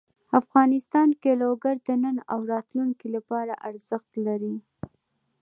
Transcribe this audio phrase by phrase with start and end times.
[0.39, 4.55] افغانستان کې لوگر د نن او راتلونکي لپاره ارزښت لري.